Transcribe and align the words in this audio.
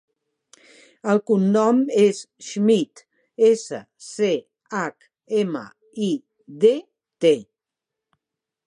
El 1.11 1.19
cognom 1.31 1.81
és 2.03 2.21
Schmidt: 2.47 3.03
essa, 3.51 3.83
ce, 4.07 4.31
hac, 4.79 5.09
ema, 5.43 5.65
i, 6.11 6.11
de, 6.65 6.75
te. 7.27 7.37